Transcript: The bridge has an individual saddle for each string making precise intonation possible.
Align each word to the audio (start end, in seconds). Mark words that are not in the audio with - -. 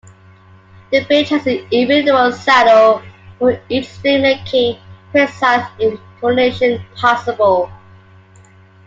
The 0.91 1.05
bridge 1.05 1.29
has 1.29 1.45
an 1.45 1.59
individual 1.69 2.31
saddle 2.31 3.03
for 3.37 3.61
each 3.69 3.85
string 3.87 4.23
making 4.23 4.79
precise 5.11 5.67
intonation 5.79 6.83
possible. 6.95 7.69